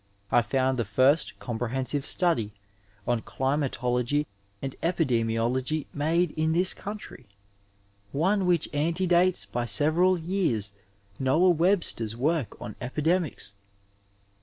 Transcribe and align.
I 0.31 0.41
found 0.41 0.79
the 0.79 0.83
first 0.83 1.37
comprehensive 1.37 2.07
study 2.07 2.53
on 3.07 3.21
climatology 3.21 4.25
and 4.59 4.75
epidemiology 4.81 5.85
made 5.93 6.31
in 6.31 6.53
this 6.53 6.73
country, 6.73 7.27
one 8.11 8.47
which 8.47 8.67
antedates 8.73 9.45
by 9.45 9.65
several 9.65 10.17
years 10.17 10.73
Noah 11.19 11.51
Webster's 11.51 12.17
work 12.17 12.59
on 12.59 12.75
epidemics. 12.81 13.53